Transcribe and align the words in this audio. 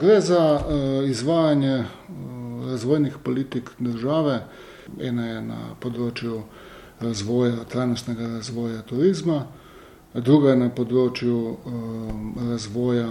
Gre 0.00 0.20
za 0.20 0.60
izvajanje 1.08 1.84
razvojnih 2.66 3.14
politik 3.24 3.70
države, 3.78 4.42
ena 5.00 5.26
je 5.26 5.38
na 5.42 5.60
področju 5.80 6.42
razvoja, 7.00 7.64
trajnostnega 7.64 8.28
razvoja 8.34 8.82
turizma, 8.90 9.38
druga 10.12 10.52
je 10.52 10.58
na 10.64 10.68
področju 10.68 11.38
razvoja 12.50 13.08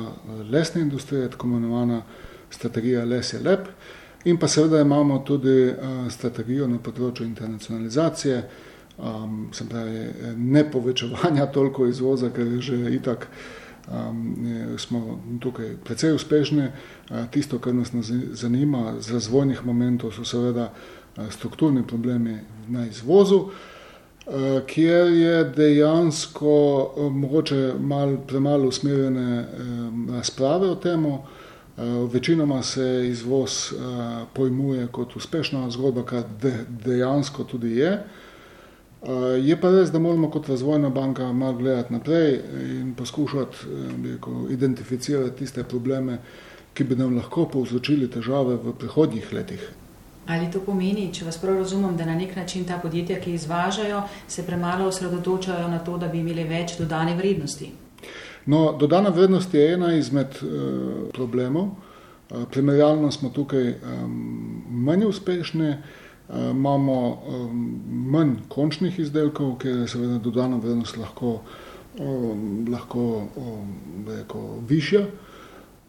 lesne 0.53 0.85
industrije, 0.85 1.31
tako 1.33 1.49
imenovana 1.49 2.03
strategija 2.53 3.01
Les 3.09 3.33
je 3.33 3.41
lep. 3.41 3.65
In 4.29 4.37
pa 4.37 4.47
seveda 4.47 4.85
imamo 4.85 5.23
tudi 5.25 5.73
strategijo 6.13 6.69
na 6.69 6.77
področju 6.77 7.25
internacionalizacije, 7.25 8.41
se 9.57 9.69
pravi, 9.73 10.07
ne 10.37 10.67
povečevanja 10.71 11.49
toliko 11.57 11.89
izvoza, 11.89 12.29
ker 12.29 12.45
je 12.45 12.61
že 12.61 12.83
itak, 13.01 13.29
smo 14.77 15.19
tukaj 15.39 15.75
precej 15.83 16.13
uspešni. 16.13 16.67
Tisto, 17.31 17.59
kar 17.59 17.75
nas 17.75 17.91
zanima 18.31 18.93
z 18.99 19.11
razvojnih 19.13 19.65
momentov, 19.65 20.11
so 20.11 20.25
seveda 20.25 20.73
strukturni 21.29 21.87
problemi 21.87 22.39
na 22.67 22.87
izvozu, 22.87 23.49
kjer 24.67 25.07
je 25.07 25.43
dejansko 25.43 26.93
mogoče 27.11 27.73
malo 27.79 28.17
premalo 28.27 28.67
usmerjene 28.67 29.45
razprave 30.09 30.69
o 30.69 30.75
tem. 30.75 31.05
Večinoma 32.13 32.63
se 32.63 33.07
izvoz 33.07 33.73
pojmuje 34.33 34.87
kot 34.87 35.15
uspešna 35.15 35.69
zgodba, 35.69 36.03
kar 36.05 36.23
dejansko 36.85 37.43
tudi 37.43 37.77
je. 37.77 38.03
Je 39.41 39.57
pa 39.61 39.69
res, 39.69 39.91
da 39.93 39.99
moramo 39.99 40.31
kot 40.33 40.47
razvojna 40.49 40.89
banka 40.89 41.27
malo 41.33 41.57
gledati 41.57 41.93
naprej 41.93 42.39
in 42.79 42.93
poskušati, 42.97 43.57
bi 43.97 44.11
rekel, 44.15 44.51
identificirati 44.51 45.37
tiste 45.37 45.63
probleme, 45.63 46.17
ki 46.73 46.83
bi 46.83 46.95
nam 46.95 47.15
lahko 47.15 47.45
povzročili 47.53 48.09
težave 48.11 48.55
v 48.55 48.73
prihodnjih 48.79 49.33
letih. 49.33 49.67
Ali 50.27 50.49
to 50.51 50.59
pomeni, 50.65 51.11
če 51.13 51.25
vas 51.25 51.37
prav 51.37 51.59
razumem, 51.61 51.93
da 51.97 52.05
na 52.05 52.15
neki 52.15 52.39
način 52.39 52.65
ta 52.65 52.79
podjetja, 52.81 53.19
ki 53.21 53.35
izvažajo, 53.37 54.01
se 54.27 54.43
premalo 54.43 54.87
osredotočajo 54.89 55.67
na 55.69 55.79
to, 55.79 55.97
da 56.01 56.07
bi 56.07 56.19
imeli 56.19 56.43
več 56.49 56.79
dodane 56.79 57.13
vrednosti? 57.15 57.69
No, 58.45 58.71
dodana 58.79 59.09
vrednost 59.09 59.53
je 59.53 59.73
ena 59.73 59.93
izmed 59.93 60.39
problemov. 61.13 61.69
Primerjalno 62.51 63.11
smo 63.11 63.29
tukaj 63.29 63.75
manj 64.69 65.05
uspešni, 65.05 65.75
imamo 66.33 67.21
manj 67.85 68.35
končnih 68.49 68.99
izdelkov, 68.99 69.57
kjer 69.61 69.77
je 69.83 69.87
seveda 69.87 70.17
dodana 70.17 70.57
vrednost 70.57 70.97
lahko, 70.97 71.39
lahko, 72.71 73.05
rekel, 74.07 74.47
višja. 74.67 75.05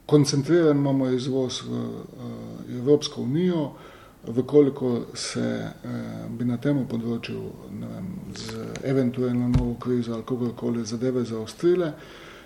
Koncentriran 0.07 0.77
imamo 0.77 1.09
izvoz 1.11 1.62
v 1.67 1.81
Evropsko 2.79 3.23
unijo, 3.23 3.70
v 4.27 4.42
kolikor 4.42 5.01
se 5.14 5.70
bi 6.39 6.45
na 6.45 6.57
tem 6.62 6.84
področju, 6.87 7.42
vem, 7.81 8.07
z 8.34 8.69
eventuelno 8.84 9.48
novo 9.48 9.75
krizo 9.81 10.14
ali 10.14 10.27
kakorkoli 10.27 10.84
zadeve 10.87 11.25
zaostrile, 11.25 11.92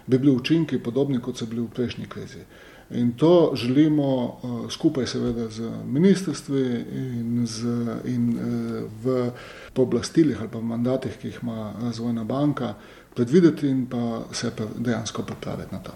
bi 0.07 0.19
bili 0.19 0.35
učinki 0.37 0.79
podobni, 0.79 1.21
kot 1.21 1.37
so 1.37 1.47
bili 1.47 1.63
v 1.65 1.73
prejšnji 1.75 2.09
krizi. 2.09 2.45
In 2.91 3.13
to 3.13 3.53
želimo 3.55 4.41
skupaj 4.71 5.07
seveda 5.07 5.49
z 5.51 5.71
ministrstvi 5.87 6.85
in 6.95 7.47
z 7.47 7.63
in 8.05 8.39
v 9.03 9.31
pooblastilih 9.73 10.41
ali 10.41 10.49
pa 10.53 10.61
mandatih, 10.61 11.17
ki 11.21 11.29
jih 11.29 11.39
ima 11.43 11.73
Razvojna 11.83 12.25
banka, 12.25 12.75
predvideti 13.15 13.69
in 13.69 13.87
pa 13.87 14.23
se 14.33 14.51
dejansko 14.79 15.23
pripraviti 15.23 15.75
na 15.75 15.79
to. 15.83 15.93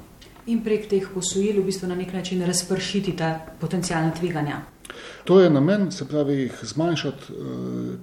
In 0.47 0.61
prek 0.65 0.89
teh 0.89 1.09
posojil 1.15 1.62
v 1.62 1.65
bistvu 1.67 1.89
na 1.89 1.95
neki 1.95 2.17
način 2.17 2.47
razpršiti 2.47 3.17
ta 3.17 3.41
potencialna 3.61 4.15
tveganja. 4.15 4.61
To 5.25 5.41
je 5.41 5.50
namen, 5.50 5.92
se 5.92 6.09
pravi, 6.09 6.34
jih 6.34 6.59
zmanjšati, 6.62 7.33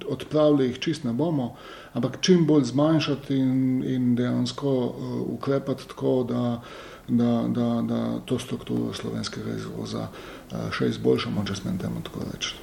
odpravili 0.10 0.66
jih 0.66 0.80
čisto 0.80 1.08
ne 1.08 1.14
bomo, 1.14 1.56
ampak 1.94 2.18
čim 2.22 2.46
bolj 2.48 2.64
zmanjšati 2.72 3.36
in 3.36 3.84
in 3.86 4.16
dejansko 4.16 4.94
ukrepati 5.28 5.88
tako, 5.88 6.24
da 6.24 6.62
da, 7.08 7.44
da, 7.48 7.82
da 7.82 8.20
to 8.26 8.40
strukturo 8.40 8.94
slovenskega 8.94 9.56
izvoza 9.58 10.08
še 10.72 10.92
izboljšamo, 10.94 11.44
če 11.48 11.56
smem 11.60 11.80
temu 11.82 12.04
tako 12.06 12.28
reči. 12.32 12.54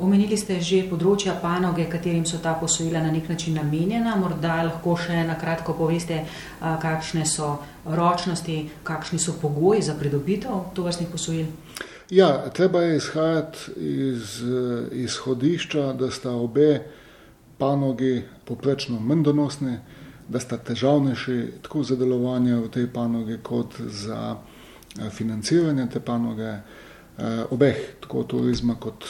Omenili 0.00 0.36
ste 0.40 0.56
že 0.64 0.86
področja 0.88 1.34
panoge, 1.42 1.84
katerim 1.92 2.24
so 2.24 2.38
ta 2.40 2.54
posojila 2.56 3.02
na 3.04 3.10
neki 3.12 3.28
način 3.34 3.58
namenjena, 3.60 4.14
morda 4.16 4.62
lahko 4.64 4.96
še 4.96 5.26
na 5.28 5.36
kratko 5.36 5.74
poveste, 5.76 6.22
kakšne 6.60 7.26
so 7.28 7.58
ročnosti, 7.84 8.62
kakšni 8.84 9.20
so 9.20 9.36
pogoji 9.42 9.84
za 9.84 9.96
pridobitev 10.00 10.72
tovrstnih 10.76 11.10
posojil? 11.12 11.52
Ja, 12.10 12.50
treba 12.50 12.80
je 12.82 12.96
izhajati 12.96 13.58
iz 13.76 14.42
izhodišča, 14.92 15.92
da 15.92 16.10
sta 16.10 16.30
obe 16.30 16.80
panogi 17.58 18.22
povprečno 18.44 19.00
manj 19.00 19.22
donosni, 19.22 19.76
da 20.28 20.40
sta 20.40 20.56
težavnejši 20.58 21.44
tako 21.62 21.82
za 21.82 21.96
delovanje 21.96 22.56
v 22.56 22.70
tej 22.70 22.88
panogi 22.92 23.38
kot 23.42 23.74
za 23.78 24.36
financiranje 25.10 25.86
te 25.92 26.00
panoge, 26.00 26.54
obeh, 27.50 27.78
tako 28.00 28.24
turizma 28.24 28.74
kot 28.74 29.04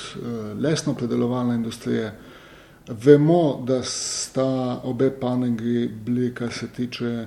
lesnopredelovalne 0.61 1.55
industrije. 1.55 2.13
Vemo, 2.89 3.63
da 3.67 3.83
sta 3.83 4.81
obe 4.85 5.11
panogi 5.21 5.89
bili, 5.89 6.35
kar 6.35 6.53
se 6.53 6.69
tiče 6.69 7.27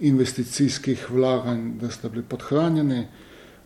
investicijskih 0.00 1.10
vlaganj, 1.10 1.78
da 1.78 1.90
sta 1.90 2.08
bili 2.08 2.24
podhranjeni. 2.28 3.06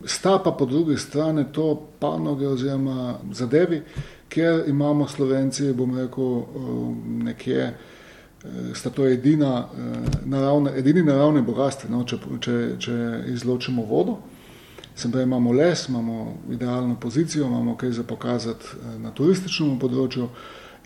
Sta 0.05 0.39
pa 0.39 0.51
po 0.51 0.65
drugi 0.65 0.97
strani 0.97 1.45
to 1.51 1.87
panoge 1.99 2.47
oziroma 2.47 3.19
zadevi, 3.31 3.81
kjer 4.29 4.63
imamo 4.67 5.07
Slovenci, 5.07 5.73
bom 5.73 5.97
rekel, 5.97 6.43
nekje 7.05 7.73
sta 8.73 8.89
to 8.89 9.07
edina 9.07 9.67
naravna, 10.25 10.71
edini 10.75 11.03
naravni 11.03 11.41
bogastvi, 11.41 11.89
no, 11.91 12.03
če, 12.07 12.19
če, 12.39 12.59
če 12.79 12.97
izločimo 13.33 13.83
vodo. 13.83 14.17
Se 14.95 15.11
pravi, 15.11 15.23
imamo 15.23 15.51
les, 15.53 15.87
imamo 15.89 16.37
idealno 16.51 16.95
pozicijo, 16.99 17.47
imamo 17.47 17.75
kaj 17.77 17.91
za 17.91 18.03
pokazati 18.03 18.79
na 18.99 19.11
turističnem 19.15 19.77
področju. 19.79 20.29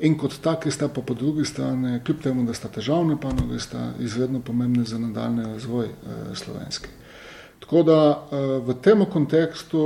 In 0.05 0.17
kot 0.17 0.39
taki 0.41 0.71
sta 0.73 0.89
pa 0.89 1.01
po 1.05 1.13
drugi 1.13 1.45
strani, 1.45 1.99
kljub 2.05 2.21
temu 2.21 2.43
da 2.45 2.53
sta 2.53 2.69
težavni 2.73 3.17
panogi, 3.21 3.59
sta 3.61 3.91
izredno 4.01 4.41
pomembni 4.41 4.85
za 4.85 4.97
nadaljnji 4.97 5.45
razvoj 5.53 5.89
slovenski. 6.33 7.02
Tako 7.63 7.83
da 7.87 8.27
v 8.59 8.73
tem 8.83 9.05
kontekstu 9.05 9.81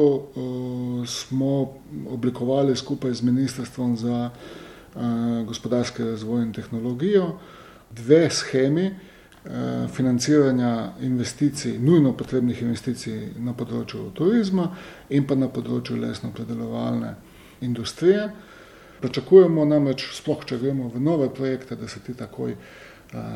smo 1.05 1.77
oblikovali 2.09 2.75
skupaj 2.75 3.13
z 3.13 3.21
Ministrstvom 3.21 3.97
za 3.97 4.29
gospodarski 5.45 6.03
razvoj 6.03 6.41
in 6.41 6.53
tehnologijo 6.53 7.35
dve 7.91 8.29
shemi 8.29 8.95
financiranja 9.93 10.93
investicij, 11.01 11.77
nujno 11.79 12.15
potrebnih 12.17 12.61
investicij 12.61 13.29
na 13.39 13.53
področju 13.53 14.09
turizma 14.17 14.71
in 15.09 15.27
pa 15.29 15.37
na 15.37 15.47
področju 15.47 16.01
lesnopredelovalne 16.01 17.13
industrije. 17.61 18.31
Pričakujemo 18.99 19.65
namreč, 19.69 20.09
sploh 20.17 20.41
če 20.49 20.57
gremo 20.57 20.89
v 20.89 20.99
nove 20.99 21.29
projekte, 21.29 21.77
da 21.77 21.87
se 21.87 22.01
ti 22.01 22.17
takoj 22.17 22.57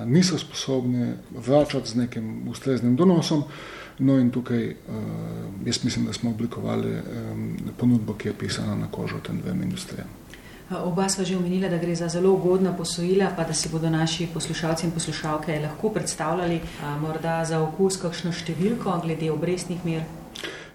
niso 0.06 0.38
sposobni 0.38 1.14
vračati 1.36 1.90
z 1.90 1.96
nekim 1.96 2.48
ustreznim 2.50 2.96
donosom. 2.96 3.44
No, 4.00 4.18
in 4.18 4.32
tukaj 4.32 4.76
jaz 5.66 5.84
mislim, 5.84 6.06
da 6.06 6.14
smo 6.14 6.30
oblikovali 6.30 6.96
ponudbo, 7.78 8.14
ki 8.14 8.28
je 8.30 8.34
pisana 8.34 8.76
na 8.76 8.88
kožo 8.92 9.20
tem 9.20 9.42
dvema 9.42 9.64
industrijama. 9.64 10.10
Oba 10.72 11.10
sva 11.10 11.24
že 11.28 11.36
omenila, 11.36 11.70
da 11.70 11.78
gre 11.78 11.96
za 11.96 12.08
zelo 12.08 12.32
ugodna 12.32 12.72
posojila, 12.78 13.34
pa 13.36 13.44
da 13.44 13.54
si 13.54 13.70
bodo 13.70 13.90
naši 13.90 14.28
poslušalci 14.34 14.86
in 14.88 14.92
poslušalke 14.92 15.60
lahko 15.60 15.90
predstavljali 15.90 16.62
morda 17.02 17.46
za 17.46 17.60
okus 17.60 18.00
kakšno 18.00 18.32
številko 18.32 19.02
glede 19.04 19.32
obrestnih 19.32 19.86
mer. 19.86 20.02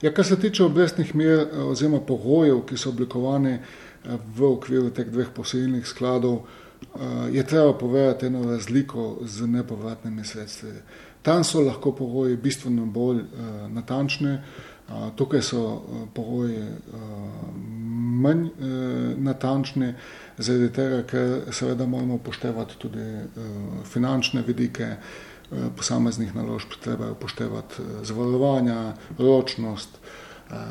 Ja, 0.03 0.13
kar 0.13 0.25
se 0.25 0.37
tiče 0.41 0.65
obrestnih 0.65 1.15
mer 1.15 1.49
oziroma 1.65 2.01
pogojev, 2.05 2.61
ki 2.69 2.77
so 2.77 2.93
oblikovani 2.93 3.57
v 4.37 4.45
okviru 4.45 4.91
teh 4.91 5.09
dveh 5.09 5.33
posojilnih 5.35 5.87
skladov, 5.89 6.45
je 7.33 7.47
treba 7.47 7.73
povedati 7.73 8.27
eno 8.27 8.45
razliko 8.51 9.17
z 9.23 9.47
nepovratnimi 9.47 10.25
sredstvi. 10.25 10.73
Tam 11.23 11.45
so 11.45 11.61
lahko 11.61 11.93
pogoji 11.93 12.37
bistveno 12.37 12.87
bolj 12.87 13.23
natančni, 13.69 14.39
tukaj 15.17 15.43
so 15.43 15.83
pogoji 16.15 16.63
manj 18.23 18.49
natančni, 19.17 19.95
zaradi 20.39 20.73
tega, 20.73 21.03
ker 21.03 21.53
seveda 21.53 21.87
moramo 21.87 22.15
upoštevati 22.15 22.79
tudi 22.79 23.07
finančne 23.85 24.43
vidike 24.47 24.97
posameznih 25.77 26.35
naložb, 26.35 26.79
treba 26.83 27.05
je 27.05 27.11
upoštevati 27.11 27.83
zavarovanja, 28.03 28.95
ročnost, 29.19 29.99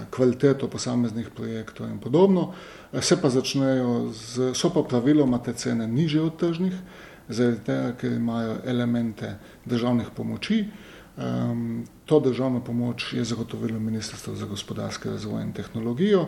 kvaliteto 0.10 0.68
posameznih 0.68 1.30
projektov 1.36 1.90
in 1.90 2.00
podobno. 2.00 2.54
Se 3.02 3.22
pa 3.22 3.30
začnejo 3.30 4.12
s, 4.14 4.52
so 4.54 4.70
pa 4.74 4.84
praviloma 4.84 5.40
te 5.44 5.54
cene 5.54 5.88
nižje 5.88 6.22
od 6.22 6.40
tržnih, 6.40 6.74
zaradi 7.30 7.64
tega, 7.66 7.92
ker 8.00 8.12
imajo 8.14 8.58
elemente 8.66 9.36
državnih 9.66 10.08
pomoči. 10.16 10.66
To 12.06 12.20
državno 12.20 12.60
pomoč 12.64 13.14
je 13.14 13.24
zagotovilo 13.24 13.80
Ministrstvo 13.80 14.36
za 14.36 14.46
gospodarski 14.46 15.10
razvoj 15.10 15.44
in 15.44 15.54
tehnologijo 15.54 16.28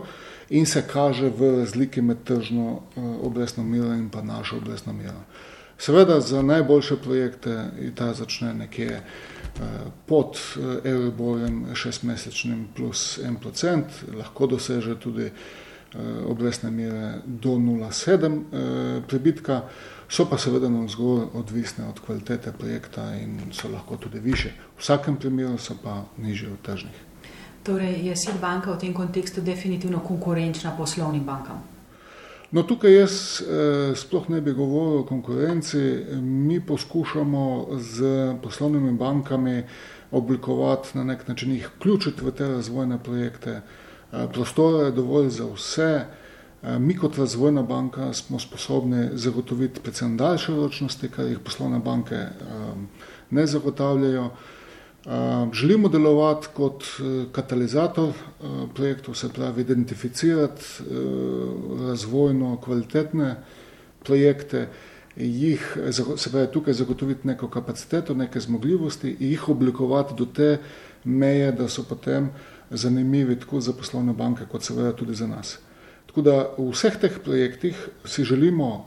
in 0.49 0.65
se 0.65 0.83
kaže 0.87 1.29
v 1.29 1.57
razliki 1.59 2.01
med 2.01 2.23
tržno 2.23 2.81
obrestno 3.21 3.63
mero 3.63 3.93
in 3.93 4.09
pa 4.09 4.21
našo 4.21 4.57
obrestno 4.57 4.93
mero. 4.93 5.23
Seveda 5.77 6.21
za 6.21 6.41
najboljše 6.41 6.95
projekte 6.95 7.65
ta 7.95 8.13
začne 8.13 8.53
nekje 8.53 9.01
pod 10.05 10.37
Euriborjem 10.83 11.75
šestmesečnim 11.75 12.67
plus 12.75 13.19
en 13.23 13.35
procent, 13.35 13.85
lahko 14.17 14.47
doseže 14.47 14.95
tudi 14.99 15.31
obrestne 16.27 16.71
mere 16.71 17.21
do 17.25 17.49
0,7 17.49 19.01
prebitka 19.07 19.61
so 20.09 20.25
pa 20.29 20.37
seveda 20.37 20.69
navzgor 20.69 21.27
odvisne 21.33 21.87
od 21.87 21.99
kvalitete 21.99 22.51
projekta 22.51 23.15
in 23.15 23.39
so 23.51 23.69
lahko 23.69 23.97
tudi 23.97 24.19
više. 24.19 24.49
V 24.77 24.79
vsakem 24.79 25.15
primeru 25.15 25.57
so 25.57 25.75
pa 25.83 26.03
nižje 26.17 26.51
od 26.51 26.61
tržnih. 26.61 27.03
Torej 27.63 28.05
je 28.07 28.15
SID 28.15 28.39
banka 28.41 28.71
v 28.71 28.79
tem 28.79 28.93
kontekstu 28.93 29.41
definitivno 29.41 29.99
konkurenčna 29.99 30.71
poslovnim 30.77 31.23
bankam? 31.23 31.76
No, 32.51 32.63
tukaj 32.63 32.93
jaz 32.95 33.13
eh, 33.41 33.95
sploh 33.95 34.29
ne 34.29 34.41
bi 34.41 34.53
govoril 34.55 35.01
o 35.01 35.05
konkurenci. 35.05 35.79
Mi 36.21 36.61
poskušamo 36.65 37.67
z 37.75 38.05
poslovnimi 38.43 38.91
bankami 38.91 39.63
oblikovati 40.11 40.97
na 40.97 41.03
nek 41.03 41.27
način 41.27 41.51
jih 41.51 41.69
vključiti 41.75 42.25
v 42.25 42.31
te 42.31 42.47
razvojne 42.47 42.99
projekte. 43.03 43.51
Eh, 43.51 44.27
prostora 44.33 44.85
je 44.85 44.91
dovolj 44.91 45.29
za 45.29 45.45
vse. 45.55 46.05
Eh, 46.63 46.79
mi 46.79 46.95
kot 46.97 47.17
razvojna 47.17 47.63
banka 47.63 48.13
smo 48.13 48.39
sposobni 48.39 49.09
zagotoviti 49.13 49.81
predvsem 49.83 50.17
daljše 50.17 50.55
ročnosti, 50.55 51.09
kar 51.09 51.25
jih 51.25 51.39
poslovne 51.39 51.79
banke 51.79 52.15
ehm, 52.15 52.85
ne 53.29 53.47
zagotavljajo. 53.47 54.23
Ehm, 54.23 54.56
želimo 55.53 55.89
delovati 55.89 56.47
kot 56.53 56.83
eh, 56.83 57.25
katalizator 57.31 58.09
eh, 58.09 58.43
projektov, 58.75 59.15
se 59.15 59.29
pravi 59.33 59.61
identificirati 59.61 60.63
razvojno 61.87 62.57
kvalitetne 62.61 63.35
projekte, 64.03 64.67
jih, 65.15 65.77
se 66.17 66.31
pravi 66.31 66.47
tukaj 66.53 66.73
zagotoviti 66.73 67.27
neko 67.27 67.47
kapaciteto, 67.49 68.13
neke 68.13 68.39
zmogljivosti 68.39 69.15
in 69.19 69.29
jih 69.29 69.49
oblikovati 69.49 70.13
do 70.17 70.25
te 70.25 70.57
meje, 71.03 71.51
da 71.51 71.67
so 71.67 71.83
potem 71.83 72.29
zanimivi 72.69 73.39
tako 73.39 73.61
za 73.61 73.73
poslovne 73.73 74.13
banke, 74.13 74.45
kot 74.51 74.63
seveda 74.63 74.91
tudi 74.95 75.15
za 75.15 75.27
nas. 75.27 75.57
Tako 76.07 76.21
da 76.21 76.37
v 76.57 76.69
vseh 76.71 76.99
teh 76.99 77.19
projektih 77.23 77.87
si 78.05 78.23
želimo 78.23 78.85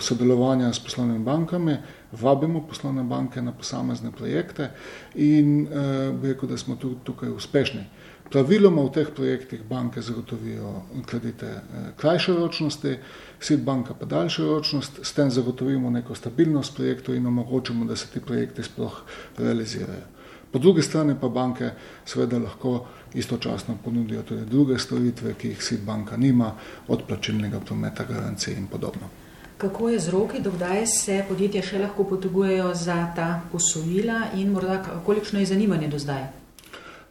sodelovanja 0.00 0.72
s 0.72 0.78
poslovnimi 0.78 1.24
bankami, 1.24 1.76
vabimo 2.12 2.66
poslovne 2.66 3.02
banke 3.02 3.42
na 3.42 3.52
posamezne 3.52 4.12
projekte 4.12 4.70
in 5.14 5.66
eh, 5.66 6.12
beko, 6.12 6.46
da 6.46 6.56
smo 6.56 6.76
tudi 6.76 6.96
tukaj 7.04 7.30
uspešni. 7.30 7.84
Praviloma 8.30 8.82
v 8.82 8.90
teh 8.90 9.10
projektih 9.14 9.62
banke 9.62 10.02
zagotovijo 10.02 10.82
kredite 11.06 11.46
eh, 11.46 11.92
krajše 11.96 12.34
ročnosti, 12.34 12.96
SID 13.40 13.62
banka 13.64 13.94
pa 13.94 14.06
daljše 14.06 14.42
ročnost, 14.42 15.00
s 15.02 15.12
tem 15.12 15.30
zagotovimo 15.30 15.90
neko 15.90 16.14
stabilnost 16.14 16.76
projektov 16.76 17.14
in 17.14 17.26
omogočimo, 17.26 17.84
da 17.84 17.96
se 17.96 18.06
ti 18.12 18.20
projekti 18.20 18.62
sploh 18.62 19.02
realizirajo. 19.38 20.16
Po 20.52 20.58
drugi 20.58 20.82
strani 20.82 21.14
pa 21.20 21.28
banke 21.28 21.70
seveda 22.04 22.38
lahko 22.38 22.86
istočasno 23.14 23.76
ponudijo 23.84 24.22
tudi 24.22 24.46
druge 24.46 24.78
storitve, 24.78 25.34
ki 25.34 25.48
jih 25.48 25.62
SID 25.62 25.84
banka 25.84 26.16
nima, 26.16 26.52
od 26.88 27.02
plačilnega 27.08 27.60
prometa, 27.60 28.04
garancije 28.04 28.56
in 28.56 28.66
podobno. 28.66 29.25
Kako 29.58 29.88
je 29.88 29.98
z 29.98 30.08
roki, 30.08 30.40
dokdaj 30.40 30.86
se 30.86 31.22
podjetja 31.28 31.62
še 31.64 31.78
lahko 31.80 32.04
potegujejo 32.04 32.74
za 32.74 32.96
ta 33.16 33.40
posojila? 33.52 34.26
In 34.36 34.52
morda 34.52 34.82
kolikšno 35.06 35.40
je 35.40 35.46
zanimanje 35.46 35.88
do 35.88 35.98
zdaj? 35.98 36.26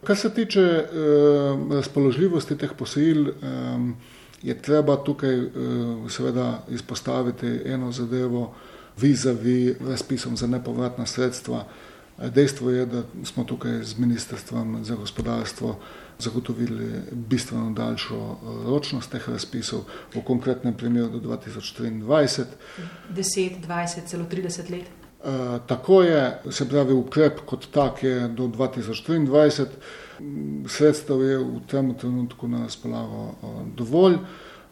Kar 0.05 0.17
se 0.17 0.29
tiče 0.29 0.61
eh, 0.61 0.85
razpoložljivosti 1.73 2.57
teh 2.57 2.75
posojil, 2.77 3.29
eh, 3.29 3.33
je 4.43 4.53
treba 4.61 4.97
tukaj 5.01 5.39
eh, 5.39 5.49
seveda 6.09 6.63
izpostaviti 6.69 7.61
eno 7.65 7.91
zadevo 7.91 8.51
vizavi 9.01 9.75
razpisom 9.81 10.37
za 10.37 10.47
nepovratna 10.47 11.05
sredstva, 11.05 11.65
Dejstvo 12.17 12.69
je, 12.71 12.85
da 12.85 13.03
smo 13.23 13.43
tukaj 13.43 13.83
z 13.83 13.97
Ministrstvom 13.97 14.79
za 14.83 14.95
gospodarstvo 14.95 15.75
zagotovili 16.19 17.01
bistveno 17.11 17.71
daljšo 17.71 18.15
eh, 18.15 18.69
ročnost 18.69 19.11
teh 19.11 19.29
razpisov, 19.29 19.85
v 20.15 20.23
konkretnem 20.23 20.73
primeru 20.73 21.09
do 21.09 21.19
2023. 21.19 22.45
10, 23.13 23.61
20, 23.67 24.05
celo 24.05 24.25
30 24.31 24.71
let. 24.71 24.85
E, 25.25 25.59
tako 25.67 26.03
je, 26.03 26.41
se 26.51 26.69
pravi, 26.69 26.93
ukrep 26.93 27.39
kot 27.45 27.67
tak 27.71 28.03
je 28.03 28.27
do 28.27 28.47
2023. 28.47 29.65
Sredstev 30.67 31.21
je 31.21 31.37
v 31.37 31.61
tem 31.67 31.93
trenutku 31.93 32.47
na 32.47 32.63
razpolago 32.63 33.31
eh, 33.31 33.47
dovolj. 33.75 34.19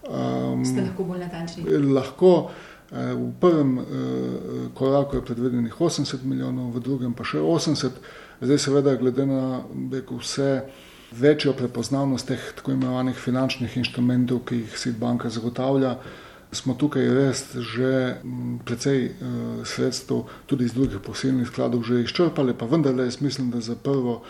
Um, 0.04 0.66
Ste 0.66 0.82
lahko 0.82 1.04
bolj 1.04 1.20
natančni? 1.20 1.64
Lahko. 1.94 2.52
V 2.94 3.32
prvem 3.42 3.80
koraku 4.78 5.16
je 5.16 5.26
predvidenih 5.26 5.74
80 5.74 6.26
milijonov, 6.30 6.76
v 6.76 6.82
drugem 6.84 7.14
pa 7.18 7.26
še 7.26 7.40
80. 7.42 7.96
Zdaj, 8.42 8.60
seveda, 8.62 8.94
glede 9.02 9.26
na 9.26 9.64
beko, 9.74 10.20
vse 10.22 10.68
večjo 11.20 11.54
prepoznavnost 11.54 12.28
teh 12.28 12.52
tako 12.56 12.72
imenovanih 12.72 13.16
finančnih 13.16 13.78
inštrumentov, 13.78 14.44
ki 14.50 14.64
jih 14.64 14.78
SID 14.78 14.98
banka 15.00 15.30
zagotavlja, 15.30 15.98
smo 16.54 16.74
tukaj 16.74 17.10
res 17.10 17.44
že 17.58 18.22
precej 18.66 19.06
eh, 19.06 19.12
sredstev 19.66 20.26
tudi 20.46 20.66
iz 20.66 20.74
drugih 20.74 21.02
posilnih 21.06 21.48
skladov 21.48 21.84
že 21.84 22.04
izčrpali, 22.04 22.54
pa 22.54 22.66
vendarle 22.66 23.06
jaz 23.10 23.22
mislim, 23.22 23.52
da 23.52 23.62
za 23.62 23.76
prvo 23.76 24.22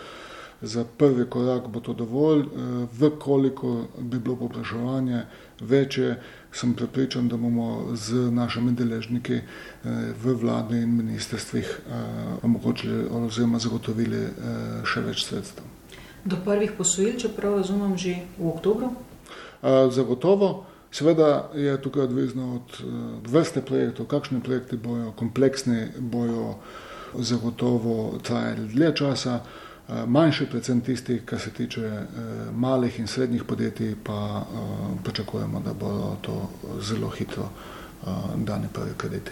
za 0.62 0.84
prvi 0.84 1.26
korak 1.28 1.68
bo 1.68 1.80
to 1.80 1.92
dovolj, 1.92 2.40
eh, 2.40 2.86
vkoliko 3.00 3.86
bi 3.98 4.18
bilo 4.18 4.36
popraševanje 4.36 5.22
večje, 5.60 6.20
sem 6.52 6.74
prepričan, 6.74 7.28
da 7.28 7.36
bomo 7.36 7.92
z 7.94 8.30
našimi 8.30 8.72
deležniki 8.72 9.34
eh, 9.34 9.44
v 10.24 10.34
vladi 10.40 10.80
in 10.80 10.96
ministrstvih 10.96 11.80
omogočili 12.42 13.06
oziroma 13.10 13.58
zagotovili 13.58 14.28
še 14.84 15.00
več 15.00 15.24
sredstev. 15.26 15.73
Do 16.24 16.36
prvih 16.44 16.72
posojil, 16.78 17.18
čeprav 17.20 17.56
razumem, 17.56 17.96
že 17.96 18.16
v 18.38 18.48
oktobru? 18.48 18.92
Zagotovo. 19.90 20.64
Seveda 20.90 21.50
je 21.54 21.74
tukaj 21.82 22.02
odvisno 22.02 22.54
od 22.54 22.78
vrste 23.26 23.60
projektov, 23.60 24.06
kakšni 24.06 24.40
projekti 24.40 24.76
bojo 24.76 25.12
kompleksni, 25.18 25.88
bojo 25.98 26.54
zagotovo 27.18 28.18
trajali 28.22 28.68
dlje 28.68 28.96
časa. 28.96 29.40
Eh, 29.88 30.06
manjši, 30.06 30.46
predvsem 30.46 30.80
tisti, 30.80 31.20
kar 31.24 31.40
se 31.40 31.50
tiče 31.50 31.80
eh, 31.80 32.06
malih 32.52 32.98
in 33.00 33.06
srednjih 33.06 33.44
podjetij, 33.44 33.94
pa 34.04 34.40
eh, 34.40 34.56
pričakujemo, 35.04 35.60
da 35.60 35.72
bodo 35.72 36.16
to 36.22 36.48
zelo 36.80 37.08
hitro 37.08 37.48
dani 38.36 38.66
prvi 38.72 38.90
krediti. 38.96 39.30